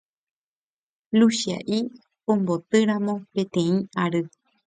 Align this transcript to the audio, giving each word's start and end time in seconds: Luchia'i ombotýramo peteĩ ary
Luchia'i 1.19 1.77
ombotýramo 2.35 3.15
peteĩ 3.35 3.77
ary 4.07 4.21